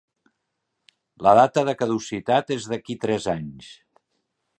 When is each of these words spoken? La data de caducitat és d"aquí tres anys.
La 1.27 1.33
data 1.39 1.63
de 1.67 1.75
caducitat 1.81 2.49
és 2.57 2.65
d"aquí 2.71 2.97
tres 3.05 3.29
anys. 3.35 3.69